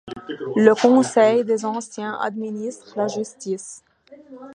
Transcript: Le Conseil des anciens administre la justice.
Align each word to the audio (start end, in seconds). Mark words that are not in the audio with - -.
Le 0.55 0.73
Conseil 0.73 1.45
des 1.45 1.63
anciens 1.63 2.17
administre 2.19 2.91
la 2.97 3.07
justice. 3.07 3.83